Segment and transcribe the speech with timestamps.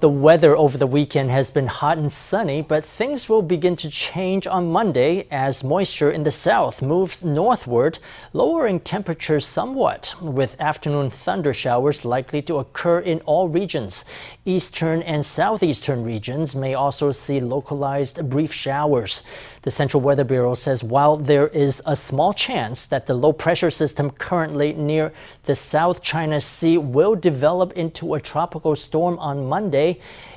[0.00, 3.90] The weather over the weekend has been hot and sunny, but things will begin to
[3.90, 7.98] change on Monday as moisture in the south moves northward,
[8.32, 14.06] lowering temperatures somewhat, with afternoon thunder showers likely to occur in all regions.
[14.46, 19.22] Eastern and southeastern regions may also see localized brief showers.
[19.62, 23.70] The Central Weather Bureau says while there is a small chance that the low pressure
[23.70, 25.12] system currently near
[25.44, 29.89] the South China Sea will develop into a tropical storm on Monday,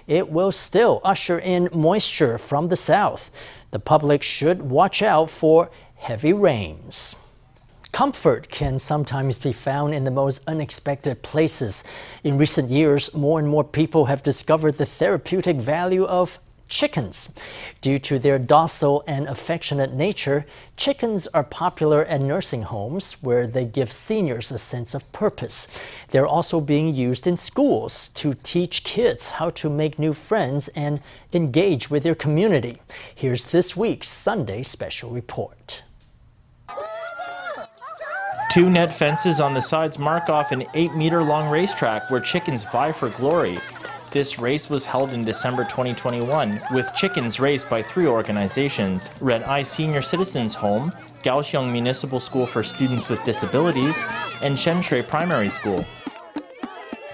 [0.08, 3.32] it will still usher in moisture from the south.
[3.72, 7.16] The public should watch out for heavy rains.
[7.92, 11.84] Comfort can sometimes be found in the most unexpected places.
[12.24, 16.40] In recent years, more and more people have discovered the therapeutic value of
[16.74, 17.30] chickens.
[17.82, 23.64] Due to their docile and affectionate nature, chickens are popular at nursing homes where they
[23.64, 25.68] give seniors a sense of purpose.
[26.10, 31.00] They're also being used in schools to teach kids how to make new friends and
[31.32, 32.82] engage with their community.
[33.14, 35.84] Here's this week's Sunday special report.
[38.52, 42.64] Two net fences on the sides mark off an 8 meter long racetrack where chickens
[42.64, 43.58] vie for glory.
[44.14, 50.04] This race was held in December 2021 with chickens raced by three organizations Ren'ai Senior
[50.04, 50.92] Citizens Home,
[51.24, 54.00] Kaohsiung Municipal School for Students with Disabilities,
[54.44, 55.84] and Shenshui Primary School.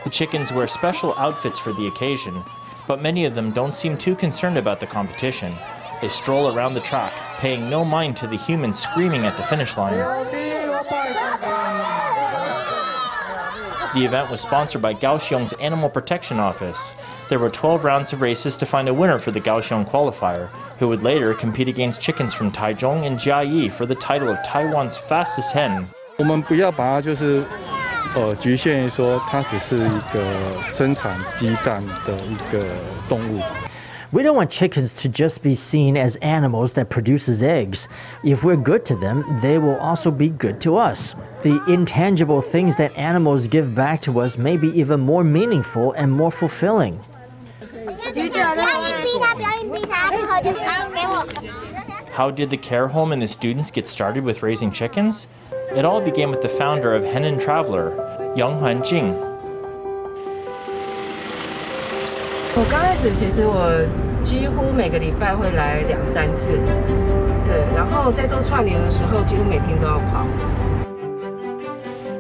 [0.04, 2.44] The chickens wear special outfits for the occasion,
[2.86, 5.54] but many of them don't seem too concerned about the competition.
[6.02, 9.78] They stroll around the track, paying no mind to the humans screaming at the finish
[9.78, 10.39] line.
[13.95, 16.93] The event was sponsored by Kaohsiung's Animal Protection Office.
[17.29, 20.89] There were 12 rounds of races to find a winner for the Kaohsiung qualifier, who
[20.89, 25.53] would later compete against chickens from Taichung and Jiayi for the title of Taiwan's fastest
[25.53, 25.87] hen.
[26.17, 27.43] 我们不要把它就是
[28.15, 30.25] 呃局限于说它只是一个
[30.63, 32.65] 生产鸡蛋的一个
[33.09, 33.41] 动物。
[34.12, 37.88] We don't want chickens to just be seen as animals that produces eggs.
[38.24, 41.14] If we're good to them, they will also be good to us.
[41.44, 46.12] The intangible things that animals give back to us may be even more meaningful and
[46.12, 47.00] more fulfilling.
[52.12, 55.28] How did the care home and the students get started with raising chickens?
[55.76, 59.29] It all began with the founder of Hen and Traveler, Yang Han
[62.57, 63.71] 我刚开始其实我
[64.23, 66.53] 几乎每个礼拜会来两三次，
[67.47, 70.27] 对，然后在做串联的时候，几乎每天都要跑。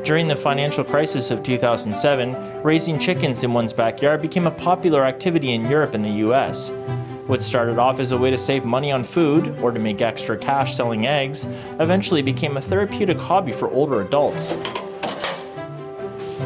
[0.04, 5.54] During the financial crisis of 2007, raising chickens in one's backyard became a popular activity
[5.54, 6.70] in Europe and the US.
[7.26, 10.36] What started off as a way to save money on food or to make extra
[10.36, 11.48] cash selling eggs
[11.80, 14.58] eventually became a therapeutic hobby for older adults.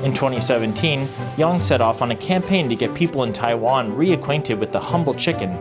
[0.04, 4.74] In 2017, Yang set off on a campaign to get people in Taiwan reacquainted with
[4.74, 5.52] the humble chicken.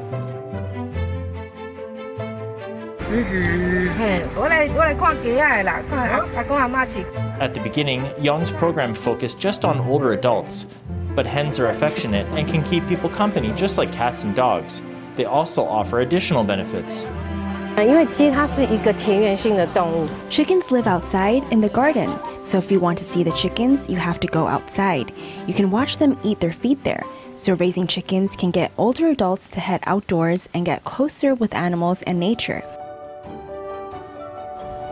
[7.41, 10.67] At the beginning, Yang's program focused just on older adults,
[11.15, 14.83] but hens are affectionate and can keep people company just like cats and dogs.
[15.15, 17.07] They also offer additional benefits.
[17.78, 22.10] 因为鸡它是一个田园性的动物， Chickens live outside in the garden,
[22.44, 25.08] so if you want to see the chickens, you have to go outside.
[25.46, 27.04] You can watch them eat their feed there.
[27.36, 32.02] So raising chickens can get older adults to head outdoors and get closer with animals
[32.08, 32.64] and nature.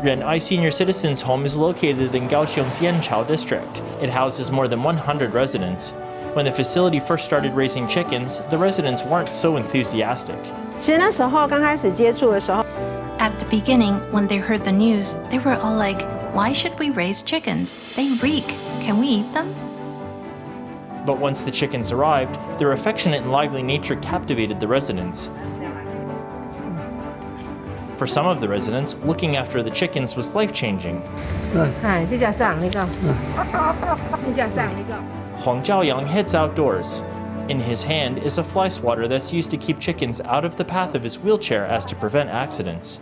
[0.04, 3.82] Ren Ai Senior Citizens Home is located in Kaohsiung's Yanchao district.
[4.00, 5.92] It houses more than 100 residents.
[6.36, 10.38] When the facility first started raising chickens, the residents weren't so enthusiastic.
[10.80, 12.64] 其实那时候刚开始接触的时候，
[13.21, 16.01] at the beginning, when they heard the news, they were all like,
[16.35, 17.79] Why should we raise chickens?
[17.95, 18.47] They reek.
[18.81, 19.55] Can we eat them?
[21.05, 25.29] But once the chickens arrived, their affectionate and lively nature captivated the residents.
[27.99, 31.03] For some of the residents, looking after the chickens was life changing.
[35.43, 37.03] Huang Zhaoyang heads outdoors.
[37.51, 40.65] In his hand is a fly swatter that's used to keep chickens out of the
[40.65, 42.99] path of his wheelchair as to prevent accidents.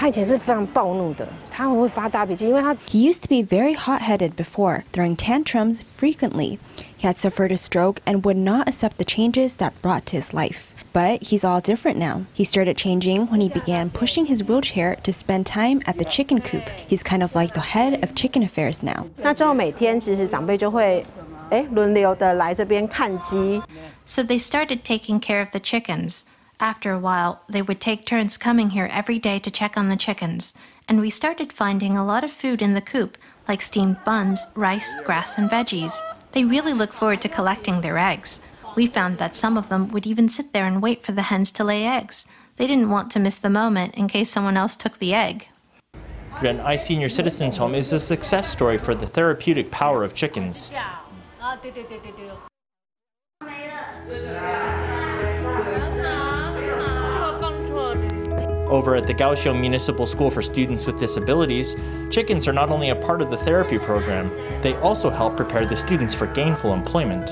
[0.00, 6.58] 他以前是非常暴怒的，他很会发大脾气，因为他 He used to be very hot headed before, throwing tantrums frequently.
[6.98, 10.34] He had suffered a stroke and would not accept the changes that brought to his
[10.34, 10.74] life.
[10.92, 12.24] But he's all different now.
[12.34, 16.40] He started changing when he began pushing his wheelchair to spend time at the chicken
[16.40, 16.62] coop.
[16.88, 19.06] He's kind of like the head of chicken affairs now.
[19.16, 21.04] 那之后每天其实长辈就会，
[21.50, 23.62] 哎，轮流的来这边看鸡。
[24.06, 26.22] So they started taking care of the chickens.
[26.61, 29.95] After a while, they would take turns coming here every day to check on the
[29.95, 30.53] chickens.
[30.87, 33.17] And we started finding a lot of food in the coop,
[33.47, 35.99] like steamed buns, rice, grass, and veggies.
[36.33, 38.41] They really look forward to collecting their eggs.
[38.75, 41.49] We found that some of them would even sit there and wait for the hens
[41.53, 42.27] to lay eggs.
[42.57, 45.47] They didn't want to miss the moment in case someone else took the egg.
[46.43, 50.71] Ren Ai Senior Citizens Home is a success story for the therapeutic power of chickens.
[58.71, 61.75] over at the Kaohsiung Municipal School for Students with Disabilities,
[62.09, 64.31] chickens are not only a part of the therapy program,
[64.61, 67.29] they also help prepare the students for gainful employment.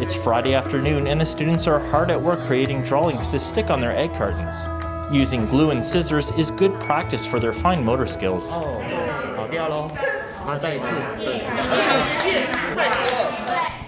[0.00, 3.80] It's Friday afternoon, and the students are hard at work creating drawings to stick on
[3.80, 4.54] their egg cartons.
[5.12, 8.50] Using glue and scissors is good practice for their fine motor skills.
[8.52, 8.80] Oh.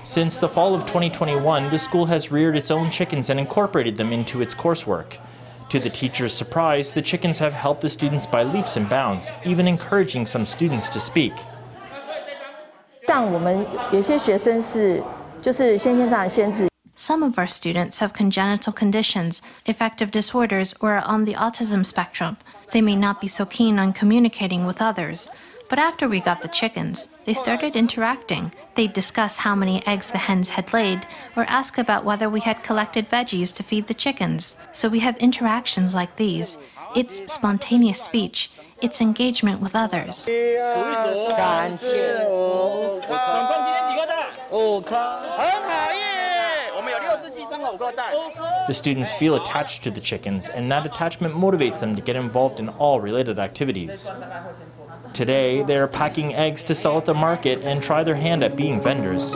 [0.03, 4.11] Since the fall of 2021, the school has reared its own chickens and incorporated them
[4.11, 5.17] into its coursework.
[5.69, 9.67] To the teacher's surprise, the chickens have helped the students by leaps and bounds, even
[9.67, 11.33] encouraging some students to speak.
[13.07, 15.01] 像我们有些学生是
[15.41, 22.35] 就是先天上的限制， Some of our students have congenital conditions, affective disorders, or are on the autism spectrum.
[22.71, 25.27] They may not be so keen on communicating with others.
[25.68, 28.52] But after we got the chickens, they started interacting.
[28.76, 32.62] They'd discuss how many eggs the hens had laid, or ask about whether we had
[32.62, 34.56] collected veggies to feed the chickens.
[34.72, 36.58] So we have interactions like these.
[36.94, 38.50] It's spontaneous speech.
[38.80, 40.26] It's engagement with others.
[48.66, 52.60] The students feel attached to the chickens, and that attachment motivates them to get involved
[52.60, 54.08] in all related activities.
[55.16, 58.54] Today, they are packing eggs to sell at the market and try their hand at
[58.54, 59.32] being vendors.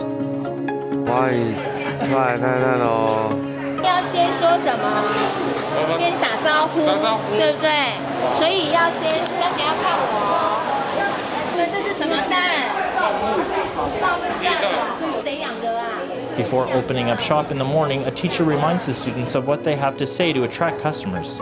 [16.36, 19.76] Before opening up shop in the morning, a teacher reminds the students of what they
[19.76, 21.40] have to say to attract customers.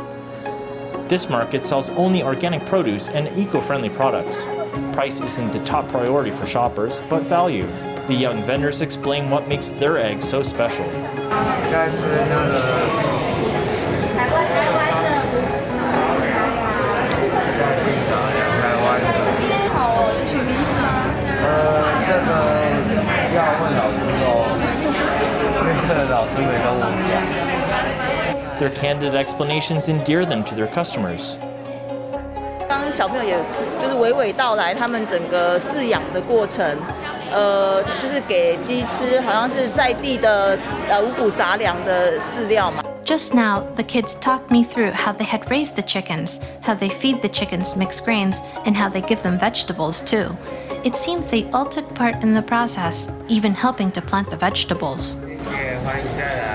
[1.08, 4.44] This market sells only organic produce and eco friendly products.
[4.92, 7.66] Price isn't the top priority for shoppers, but value.
[8.08, 10.84] The young vendors explain what makes their eggs so special.
[10.84, 11.68] Uh,
[28.59, 31.35] Their candid explanations endear them to their customers.
[32.67, 33.37] 当小朋友也
[33.81, 36.65] 就是娓娓道来他们整个饲养的过程，
[37.31, 40.57] 呃，就是给鸡吃，好像是在地的
[40.89, 42.83] 呃五谷杂粮的饲料嘛。
[43.05, 46.89] Just now, the kids talked me through how they had raised the chickens, how they
[46.89, 50.35] feed the chickens mixed grains, and how they give them vegetables too.
[50.83, 55.15] It seems they all took part in the process, even helping to plant the vegetables.
[55.51, 56.46] 也欢迎再来。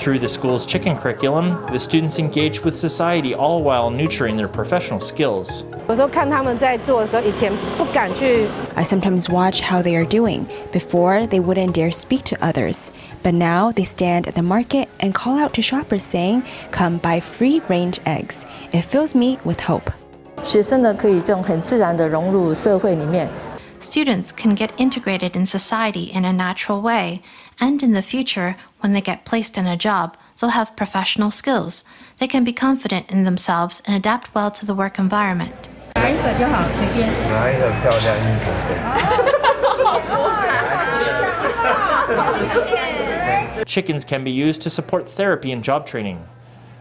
[0.00, 5.00] Through the school's chicken curriculum, the students engage with society all while nurturing their professional
[5.00, 5.64] skills.
[5.88, 10.42] 有时候看他们在做的时候，以前不敢去 I sometimes watch how they are doing.
[10.72, 12.90] Before, they wouldn't dare speak to others.
[13.22, 17.20] But now they stand at the market and call out to shoppers saying, Come buy
[17.20, 18.44] free range eggs.
[18.72, 19.90] It fills me with hope.
[20.44, 23.28] 学生呢可以这种很自然的融入社会里面，
[23.80, 27.20] Students can get integrated in society in a natural way,
[27.60, 31.84] and in the future, when they get placed in a job, they'll have professional skills.
[32.18, 35.68] They can be confident in themselves and adapt well to the work environment.
[35.96, 36.10] 拿
[37.50, 38.46] 一个漂亮衣服。
[43.66, 46.18] Chickens can be used to support therapy and job training.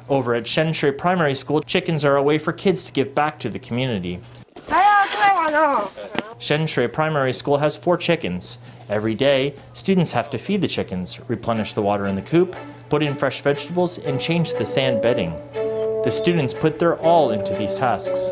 [0.07, 3.49] Over at Shenshui Primary School, chickens are a way for kids to give back to
[3.49, 4.19] the community.
[4.69, 5.89] 还要再玩哦。
[6.39, 8.57] Shenshui Primary School has four chickens.
[8.89, 12.55] Every day, students have to feed the chickens, replenish the water in the coop,
[12.89, 15.33] put in fresh vegetables, and change the sand bedding.
[16.03, 18.29] The students put their all into these tasks.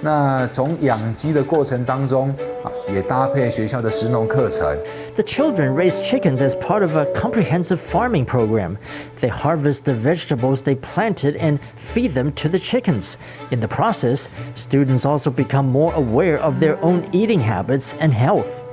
[0.00, 2.28] 那从养鸡的过程当中
[2.62, 4.78] 啊，也搭配学校的食农课程。
[5.16, 8.78] The children raise chickens as part of a comprehensive farming program.
[9.20, 13.16] They harvest the vegetables they planted and feed them to the chickens.
[13.50, 18.64] In the process, students also become more aware of their own eating habits and health.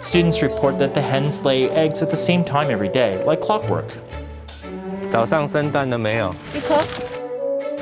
[0.00, 3.90] Students report that the hens lay eggs at the same time every day, like clockwork.
[5.10, 6.34] 早上生蛋了没有？
[6.54, 6.74] 一颗。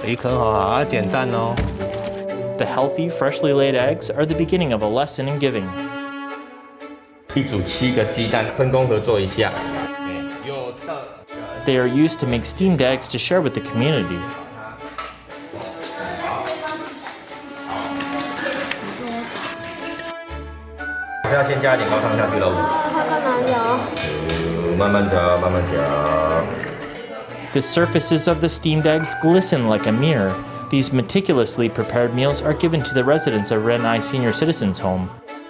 [0.06, 1.54] 一颗好好啊，简单哦。
[2.56, 5.66] The healthy, freshly laid eggs are the beginning of a lesson in giving.
[7.34, 9.52] 一组七个鸡蛋，分工合作一下。
[11.64, 14.18] They are used to make steamed eggs to share with the community.
[21.22, 22.50] 还是要先加一点高汤下去喽。
[22.92, 24.76] 它干嘛有？
[24.76, 25.80] 慢慢调，慢慢调。
[27.52, 30.34] The surfaces of the steamed eggs glisten like a mirror.
[30.70, 35.08] These meticulously prepared meals are given to the residents of Renai Senior Citizens Home.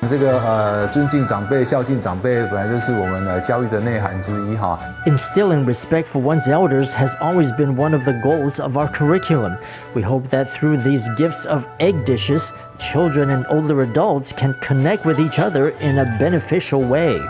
[0.09, 4.79] 这个呃，尊敬长辈、孝敬长辈，本来就是我们呃教育的内涵之一哈。
[5.05, 9.59] Instilling respect for one's elders has always been one of the goals of our curriculum.
[9.95, 15.05] We hope that through these gifts of egg dishes, children and older adults can connect
[15.05, 17.21] with each other in a beneficial way.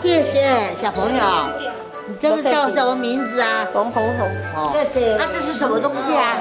[0.00, 1.24] 谢谢小朋友，
[1.58, 1.66] 你
[2.20, 3.66] 这个叫什么名字啊？
[3.72, 4.28] 红红红。
[4.54, 4.72] 哦，
[5.18, 6.38] 那这是什么东西啊？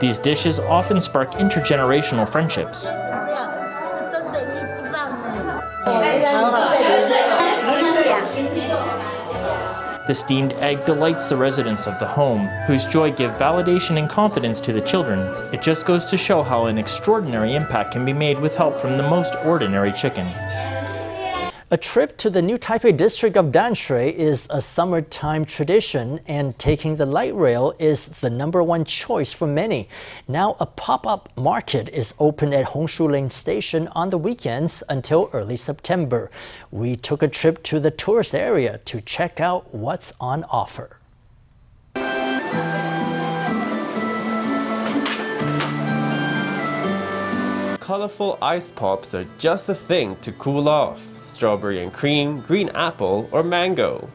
[0.00, 2.84] These dishes often spark intergenerational friendships.
[2.84, 3.48] 这样
[3.96, 4.42] 是真的一
[4.92, 5.62] 棒呢。
[10.06, 14.60] The steamed egg delights the residents of the home, whose joy give validation and confidence
[14.60, 15.34] to the children.
[15.50, 18.98] It just goes to show how an extraordinary impact can be made with help from
[18.98, 20.26] the most ordinary chicken.
[21.71, 26.95] A trip to the new Taipei district of Danshui is a summertime tradition, and taking
[26.95, 29.87] the light rail is the number one choice for many.
[30.27, 35.57] Now, a pop up market is open at Hongshulin Station on the weekends until early
[35.57, 36.31] September.
[36.71, 40.98] We took a trip to the tourist area to check out what's on offer.
[47.89, 51.01] Colorful ice pops are just the thing to cool off.
[51.23, 54.07] Strawberry and cream, green apple, or mango.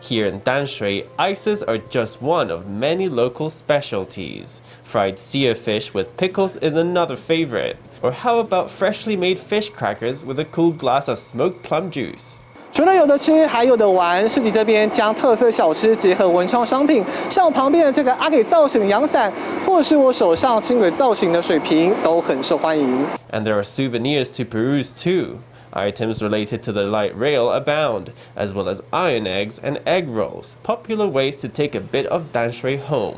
[0.00, 4.60] Here in Danshui, ices are just one of many local specialties.
[4.82, 7.76] Fried sea fish with pickles is another favorite.
[8.02, 12.40] Or how about freshly made fish crackers with a cool glass of smoked plum juice?
[12.75, 14.27] 除了有的吃，还有的玩。
[14.29, 19.31] 市集这边将特色小吃结合文创商品，像我旁边的这个阿给造型的阳伞，
[19.65, 23.05] 或是我手上轻轨造型的水瓶，都很受欢迎。
[23.31, 25.39] And there are souvenirs to peruse too.
[25.73, 30.57] Items related to the light rail abound, as well as iron eggs and egg rolls,
[30.63, 33.15] popular ways to take a bit of Danshui home.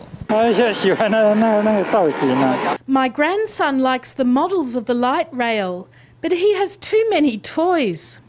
[2.85, 5.87] My grandson likes the models of the light rail,
[6.21, 8.19] but he has too many toys.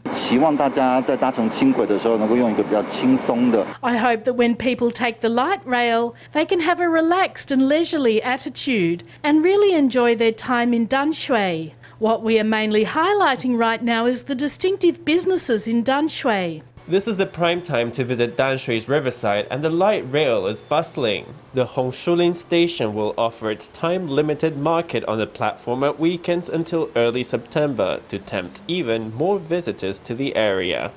[3.82, 7.68] I hope that when people take the light rail, they can have a relaxed and
[7.68, 11.72] leisurely attitude and really enjoy their time in Danshui.
[11.98, 16.62] What we are mainly highlighting right now is the distinctive businesses in Danshui.
[16.90, 21.24] This is the prime time to visit Danshui's riverside, and the light rail is bustling.
[21.54, 26.90] The Hongshulin station will offer its time limited market on the platform at weekends until
[26.96, 30.90] early September to tempt even more visitors to the area.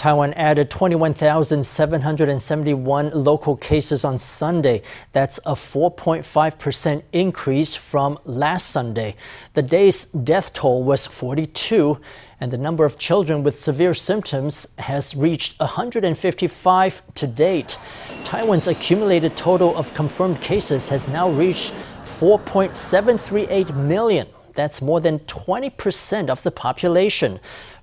[0.00, 4.80] Taiwan added 21,771 local cases on Sunday.
[5.12, 9.16] That's a 4.5% increase from last Sunday.
[9.52, 12.00] The day's death toll was 42,
[12.40, 17.78] and the number of children with severe symptoms has reached 155 to date.
[18.24, 24.28] Taiwan's accumulated total of confirmed cases has now reached 4.738 million.
[24.54, 27.38] That's more than 20% of the population.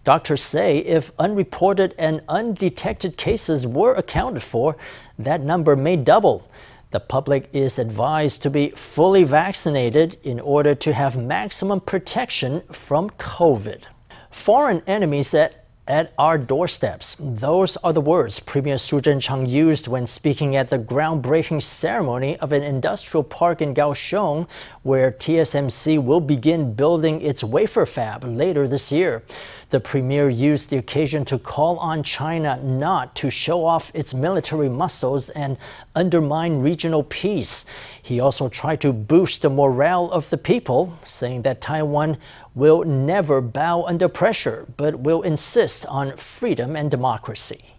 [0.07, 4.77] Doctors say if unreported and undetected cases were accounted for,
[5.19, 6.49] that number may double.
[6.91, 13.09] The public is advised to be fully vaccinated in order to have maximum protection from
[13.09, 13.83] COVID.
[14.31, 17.15] Foreign enemies at at our doorsteps.
[17.19, 22.51] Those are the words Premier Su Zhen-chang used when speaking at the groundbreaking ceremony of
[22.51, 24.47] an industrial park in Kaohsiung,
[24.83, 29.23] where TSMC will begin building its wafer fab later this year.
[29.69, 34.69] The premier used the occasion to call on China not to show off its military
[34.69, 35.57] muscles and
[35.93, 37.65] undermine regional peace.
[38.01, 42.17] He also tried to boost the morale of the people, saying that Taiwan
[42.55, 47.76] will never bow under pressure, but will insist on freedom and democracy.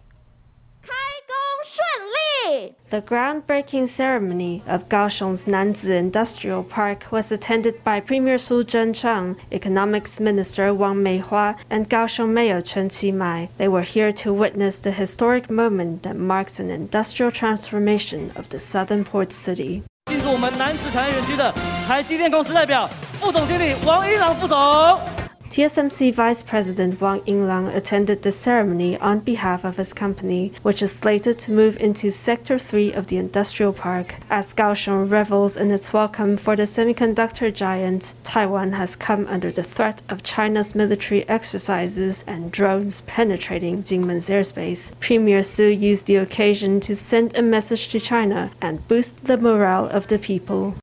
[2.89, 10.19] The groundbreaking ceremony of Kaohsiung's Nanzi Industrial Park was attended by Premier Su Zhenchang, Economics
[10.19, 13.49] Minister Wang Meihua, and Kaohsiung Mayor Chen Qimai.
[13.57, 18.59] They were here to witness the historic moment that marks an industrial transformation of the
[18.59, 19.83] southern port city.
[20.05, 21.51] 进驻我们南子产业园区的
[21.87, 22.87] 台积电公司代表
[23.19, 25.16] 副总经理王一朗副总。
[25.50, 30.92] TSMC Vice President Wang Yinglang attended the ceremony on behalf of his company, which is
[30.92, 34.16] slated to move into Sector 3 of the industrial park.
[34.28, 39.62] As Kaohsiung revels in its welcome for the semiconductor giant, Taiwan has come under the
[39.62, 44.90] threat of China's military exercises and drones penetrating Jinmen's airspace.
[45.00, 49.88] Premier Su used the occasion to send a message to China and boost the morale
[49.88, 50.74] of the people.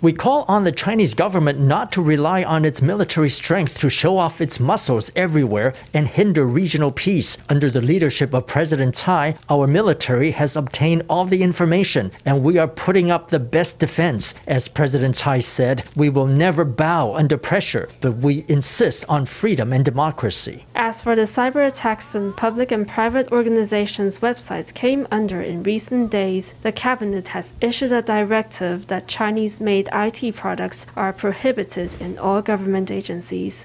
[0.00, 4.16] We call on the Chinese government not to rely on its military strength to show
[4.16, 7.36] off its muscles everywhere and hinder regional peace.
[7.48, 12.58] Under the leadership of President Tsai, our military has obtained all the information and we
[12.58, 14.34] are putting up the best defense.
[14.46, 19.72] As President Tsai said, we will never bow under pressure, but we insist on freedom
[19.72, 20.64] and democracy.
[20.76, 26.10] As for the cyber attacks on public and private organizations' websites came under in recent
[26.10, 31.98] days, the cabinet has issued issued a directive that Chinese made IT products are prohibited
[31.98, 33.64] in all government agencies.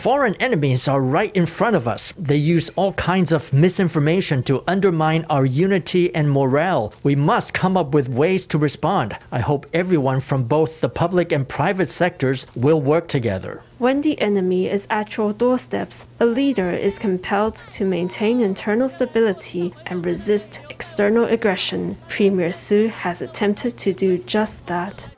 [0.00, 2.12] Foreign enemies are right in front of us.
[2.18, 6.92] They use all kinds of misinformation to undermine our unity and morale.
[7.02, 9.16] We must come up with ways to respond.
[9.32, 13.62] I hope everyone from both the public and private sectors will work together.
[13.84, 19.74] When the enemy is at your doorsteps, a leader is compelled to maintain internal stability
[19.84, 21.98] and resist external aggression.
[22.08, 25.13] Premier Su has attempted to do just that.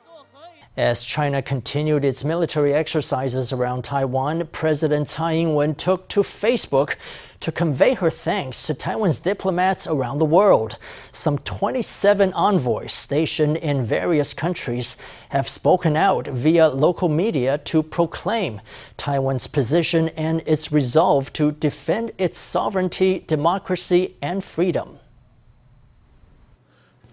[0.77, 6.97] As China continued its military exercises around Taiwan, President Tsai Ing-wen took to Facebook
[7.39, 10.77] to convey her thanks to Taiwan's diplomats around the world.
[11.11, 14.97] Some 27 envoys stationed in various countries
[15.29, 18.61] have spoken out via local media to proclaim
[18.97, 24.99] Taiwan's position and its resolve to defend its sovereignty, democracy, and freedom.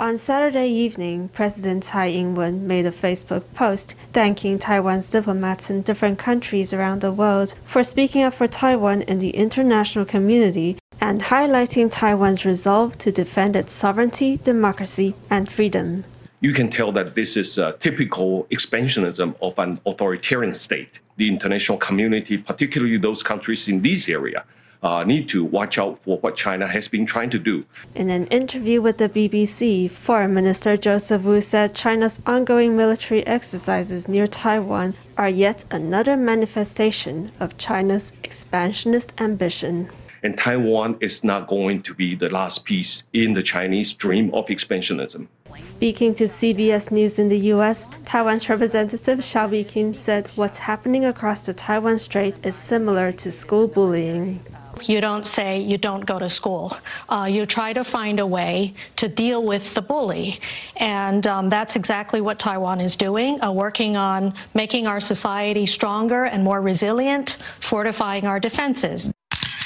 [0.00, 6.18] On Saturday evening, President Tsai Ing-wen made a Facebook post thanking Taiwan's diplomats in different
[6.18, 11.88] countries around the world for speaking up for Taiwan in the international community and highlighting
[11.92, 16.02] Taiwan's resolve to defend its sovereignty, democracy, and freedom.
[16.40, 20.98] You can tell that this is a typical expansionism of an authoritarian state.
[21.18, 24.44] The international community, particularly those countries in this area,
[24.84, 27.64] uh, need to watch out for what China has been trying to do.
[27.94, 34.06] In an interview with the BBC, Foreign Minister Joseph Wu said China's ongoing military exercises
[34.06, 39.88] near Taiwan are yet another manifestation of China's expansionist ambition.
[40.22, 44.46] And Taiwan is not going to be the last piece in the Chinese dream of
[44.46, 45.28] expansionism.
[45.56, 51.42] Speaking to CBS News in the U.S., Taiwan's representative Hsiao Bi-khim said what's happening across
[51.42, 54.40] the Taiwan Strait is similar to school bullying.
[54.82, 56.76] You don't say you don't go to school.
[57.08, 60.40] Uh, you try to find a way to deal with the bully.
[60.76, 66.24] And um, that's exactly what Taiwan is doing, uh, working on making our society stronger
[66.24, 69.10] and more resilient, fortifying our defenses.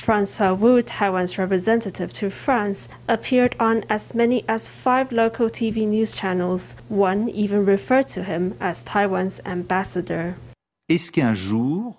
[0.08, 6.12] Francois Wu, Taiwan's representative to France, appeared on as many as five local TV news
[6.12, 6.74] channels.
[6.88, 10.36] One even referred to him as Taiwan's ambassador.
[10.88, 11.94] Est-ce qu'un jour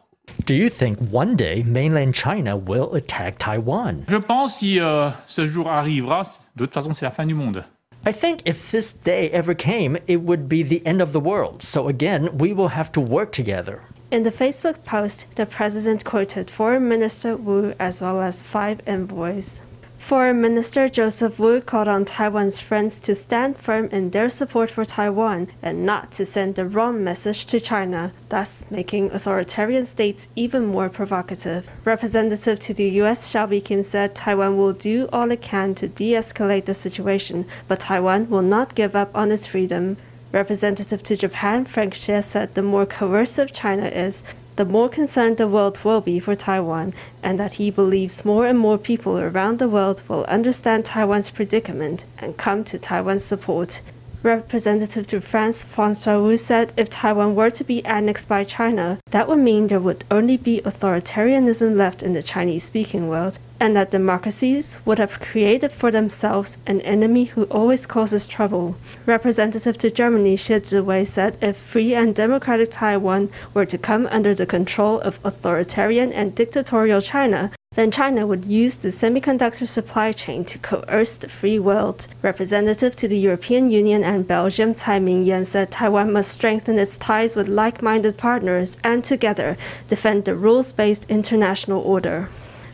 [0.45, 4.03] do you think one day mainland China will attack Taiwan?
[4.07, 6.23] Je pense si euh, ce jour arrivera,
[6.55, 7.63] de toute façon c'est la fin du monde.
[8.05, 11.61] I think if this day ever came, it would be the end of the world.
[11.61, 13.81] So again, we will have to work together.
[14.09, 19.59] In the Facebook post, the president quoted Foreign Minister Wu as well as five envoys.
[19.99, 24.83] Foreign Minister Joseph Wu called on Taiwan's friends to stand firm in their support for
[24.83, 30.65] Taiwan and not to send the wrong message to China, thus making authoritarian states even
[30.65, 31.69] more provocative.
[31.85, 33.31] Representative to the U.S.
[33.31, 38.29] Hsiao Bi-khim said Taiwan will do all it can to de-escalate the situation, but Taiwan
[38.29, 39.97] will not give up on its freedom.
[40.31, 44.23] Representative to Japan Frank Hsieh said the more coercive China is,
[44.59, 46.93] the more concerned the world will be for Taiwan,
[47.23, 52.03] and that he believes more and more people around the world will understand Taiwan's predicament
[52.17, 53.79] and come to Taiwan's support.
[54.21, 59.29] Representative to France Francois Wu said if Taiwan were to be annexed by China, that
[59.29, 63.91] would mean there would only be authoritarianism left in the Chinese speaking world, and that
[63.91, 68.75] democracies would have created for themselves an enemy who always causes trouble.
[69.05, 74.33] Representative to Germany Xie Zhiwei said if free and democratic Taiwan were to come under
[74.33, 80.43] the control of authoritarian and dictatorial China, then China would use the semiconductor supply chain
[80.43, 82.07] to coerce the free world.
[82.21, 87.35] Representative to the European Union and Belgium, Tsai Ming-yen said Taiwan must strengthen its ties
[87.35, 89.55] with like-minded partners and together
[89.87, 92.29] defend the rules-based international order.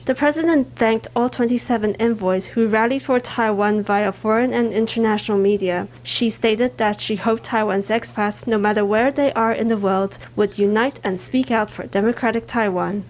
[0.06, 5.88] The president thanked all 27 envoys who rallied for Taiwan via foreign and international media.
[6.04, 10.20] She stated that she hoped Taiwan's expats, no matter where they are in the world,
[10.36, 13.04] would unite and speak out for democratic Taiwan.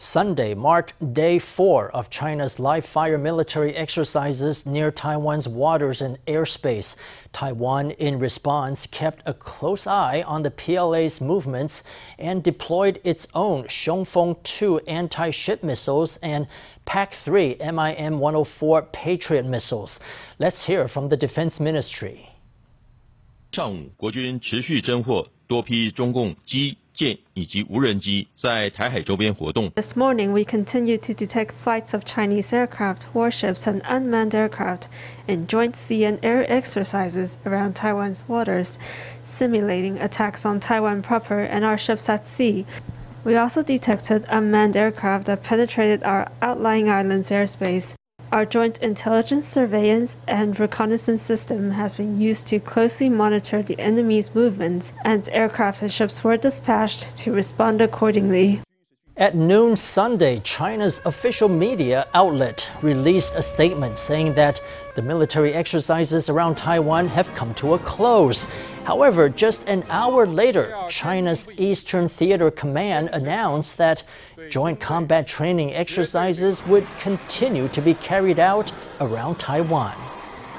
[0.00, 6.96] Sunday marked day four of China's live fire military exercises near Taiwan's waters and airspace.
[7.32, 11.82] Taiwan, in response, kept a close eye on the PLA's movements
[12.16, 16.46] and deployed its own Xiongfeng 2 anti ship missiles and
[16.84, 20.00] PAC 3 MIM 104 Patriot missiles.
[20.38, 22.28] Let's hear from the Defense Ministry.
[23.50, 26.78] 上午，国军持续侦获多批中共机
[29.75, 34.89] this morning, we continue to detect flights of Chinese aircraft, warships, and unmanned aircraft
[35.27, 38.77] in joint sea and air exercises around Taiwan's waters,
[39.23, 42.65] simulating attacks on Taiwan proper and our ships at sea.
[43.23, 47.95] We also detected unmanned aircraft that penetrated our outlying islands' airspace.
[48.33, 54.33] Our joint intelligence surveillance and reconnaissance system has been used to closely monitor the enemy's
[54.33, 58.61] movements, and aircraft and ships were dispatched to respond accordingly.
[59.15, 64.59] At noon Sunday, China's official media outlet released a statement saying that
[64.95, 68.45] the military exercises around Taiwan have come to a close.
[68.83, 74.03] However, just an hour later, China's Eastern Theater Command announced that
[74.49, 80.12] joint combat training exercises would continue to be carried out around Taiwan.